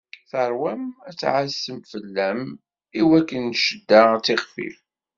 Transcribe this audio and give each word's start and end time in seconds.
Tarwa-m 0.29 0.83
ad 1.09 1.19
ɛassen 1.33 1.79
fell-am, 1.91 2.41
i 2.99 3.01
wakken 3.09 3.45
cedda 3.63 4.01
ad 4.15 4.21
tixfif. 4.25 4.77